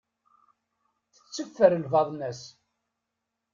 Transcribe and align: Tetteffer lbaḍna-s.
Tetteffer 1.13 1.71
lbaḍna-s. 1.81 2.41